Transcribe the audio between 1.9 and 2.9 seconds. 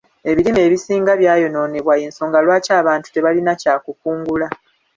y'ensonga lwaki